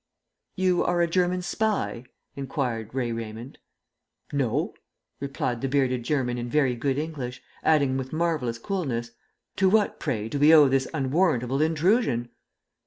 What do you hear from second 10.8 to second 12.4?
unwarrantable intrusion?"